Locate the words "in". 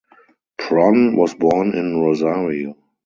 1.77-1.99